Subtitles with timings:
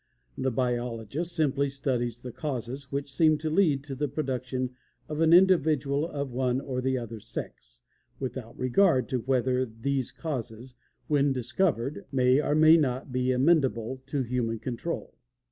[0.35, 4.71] The biologist simply studies the causes which seem to lead to the production
[5.07, 7.81] of an individual of one or the other sex,
[8.19, 10.73] without regard to whether these causes,
[11.07, 15.13] when discovered, may or may not be amendable to human control.